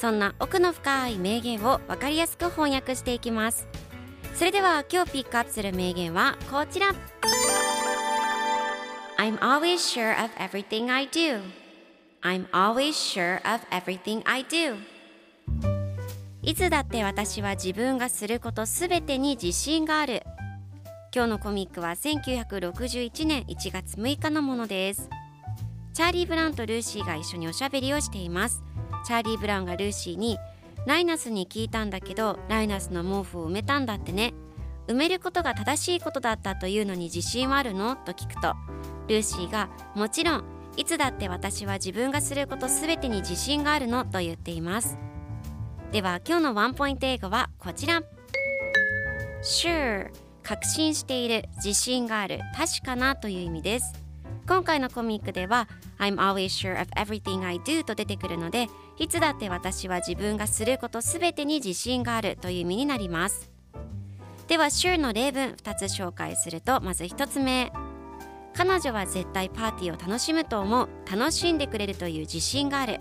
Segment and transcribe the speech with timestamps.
[0.00, 3.68] そんな奥の深い名言を分かりやすく翻訳していきます。
[4.34, 6.86] それでは今日ピックアップする名言はこちら。
[9.18, 11.42] I'm always sure of everything I do.
[12.22, 14.78] I'm always sure of everything I do.
[16.42, 20.22] いつだって私は自分がすることすべてに自信がある。
[21.14, 25.10] 今日のコミックは1961年1月6日のものです。
[25.92, 28.62] チャーリー・ブランとルーシーが一緒におしゃべりをしています。
[29.04, 30.38] チャーリー・ブラウンがルーシーに
[30.86, 34.34] ライナスに聞いたんだけどライナスの毛布を埋めたんだってね。
[34.88, 37.94] 埋めることが正しいことだったというのに自信はあるの？
[37.96, 38.54] と聞くと
[39.06, 40.44] ルーシーがもちろん
[40.76, 44.04] いつだって私は自分がすることすべてに自信があるの？
[44.04, 44.96] と言っています。
[45.92, 48.02] では今日のワンポイント英語はこちら。
[49.42, 50.10] Sure
[50.42, 51.44] 確信している。
[51.56, 52.40] 自信がある。
[52.56, 53.14] 確かな？
[53.14, 53.99] という意味です。
[54.50, 55.68] 今回のコミックでは
[56.00, 58.66] I'm always sure of everything I do と出てくるので
[58.98, 63.52] いつだって私は自分がすることすべてに自信があるという意味になります。
[64.48, 67.70] では sure の例文2つ紹介するとまず1つ目。
[68.52, 70.88] 彼女は絶対パーティーを楽しむと思う。
[71.08, 72.98] 楽しんでくれるという自信がある。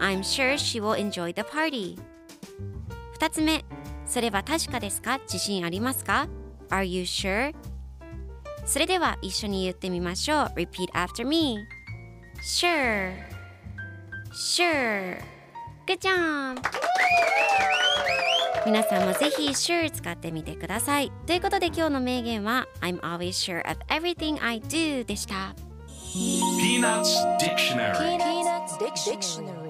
[0.00, 1.96] I'm sure she will enjoy the party.
[3.20, 3.64] 2つ目。
[4.04, 5.20] それは確かですか？
[5.20, 6.26] 自信ありますか
[6.70, 7.54] ？Are you sure?
[8.66, 11.56] それでは一緒に言ってみましょう Repeat after me
[12.42, 13.14] Sure
[14.32, 15.18] Sure
[15.86, 16.60] Good job
[18.66, 25.54] 皆さんもぜひ Sure 使ってみてくださいということで今日の名言は I'm always sure of everything I do でした
[26.12, 29.65] Peanuts Dictionary Peanuts Dictionary.